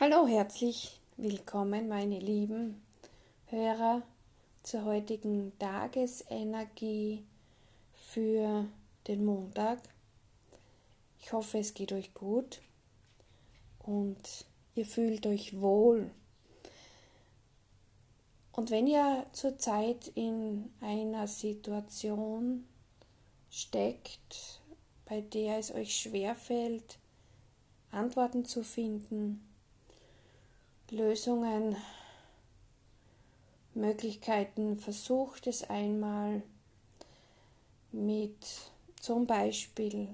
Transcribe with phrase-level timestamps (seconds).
[0.00, 2.82] Hallo, herzlich willkommen, meine lieben
[3.46, 4.02] Hörer,
[4.64, 7.22] zur heutigen Tagesenergie
[7.94, 8.66] für
[9.06, 9.78] den Montag.
[11.20, 12.60] Ich hoffe, es geht euch gut
[13.84, 16.10] und ihr fühlt euch wohl.
[18.50, 22.66] Und wenn ihr zurzeit in einer Situation
[23.48, 24.60] steckt,
[25.04, 26.98] bei der es euch schwerfällt,
[27.92, 29.53] Antworten zu finden,
[30.94, 31.76] Lösungen,
[33.74, 34.78] Möglichkeiten.
[34.78, 36.42] Versucht es einmal
[37.90, 38.46] mit
[39.00, 40.08] zum Beispiel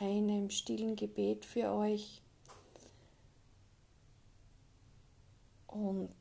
[0.00, 2.22] einem stillen Gebet für euch
[5.66, 6.16] und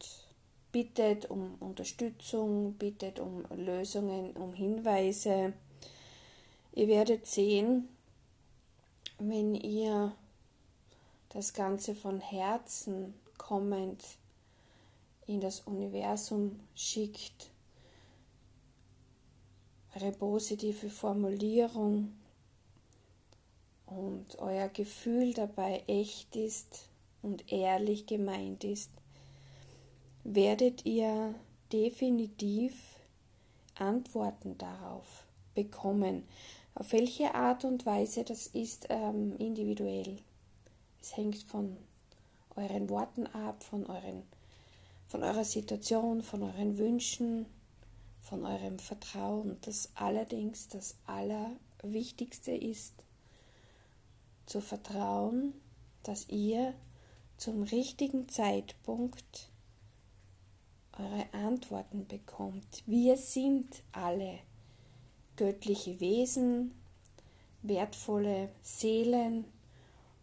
[0.73, 5.54] bittet um Unterstützung, bittet um Lösungen, um Hinweise.
[6.73, 7.88] Ihr werdet sehen,
[9.20, 10.12] wenn ihr
[11.30, 14.04] das Ganze von Herzen kommend
[15.25, 17.52] in das Universum schickt,
[19.95, 22.14] eure positive Formulierung
[23.88, 26.88] und euer Gefühl dabei echt ist
[27.22, 28.92] und ehrlich gemeint ist,
[30.23, 31.34] werdet ihr
[31.72, 32.73] definitiv
[33.75, 36.23] Antworten darauf bekommen.
[36.75, 40.17] Auf welche Art und Weise das ist ähm, individuell.
[41.02, 41.78] Es hängt von
[42.58, 44.23] euren Worten ab, von, euren,
[45.08, 47.45] von eurer Situation, von euren Wünschen,
[48.22, 49.58] von eurem Vertrauen.
[49.61, 52.94] Das allerdings das Allerwichtigste ist,
[54.45, 55.53] zu vertrauen,
[56.03, 56.73] dass ihr
[57.38, 59.50] zum richtigen Zeitpunkt
[60.97, 62.83] eure Antworten bekommt.
[62.85, 64.39] Wir sind alle
[65.35, 66.72] göttliche Wesen,
[67.61, 69.45] wertvolle Seelen,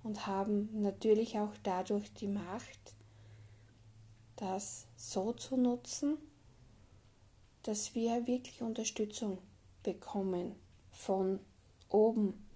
[0.05, 2.95] und haben natürlich auch dadurch die Macht,
[4.37, 6.19] das so zu nutzen,
[7.63, 9.39] dass wir wirklich Unterstützung
[9.83, 10.55] bekommen
[10.93, 11.41] von
[11.89, 12.47] oben.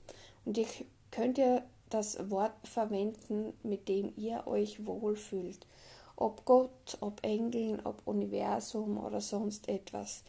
[0.45, 0.67] Und ihr
[1.11, 5.67] könnt ja das Wort verwenden, mit dem ihr euch wohlfühlt.
[6.17, 10.23] Ob Gott, ob Engeln, ob Universum oder sonst etwas.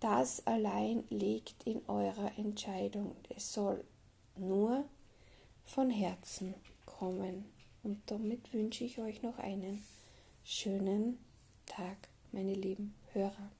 [0.00, 3.16] Das allein liegt in eurer Entscheidung.
[3.34, 3.82] Es soll
[4.36, 4.84] nur
[5.78, 6.56] von Herzen
[6.86, 7.44] kommen.
[7.84, 9.84] Und damit wünsche ich euch noch einen
[10.42, 11.18] schönen
[11.66, 11.96] Tag,
[12.32, 13.52] meine lieben Hörer.